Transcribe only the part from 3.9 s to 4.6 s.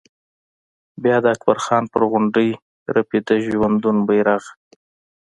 بيرغ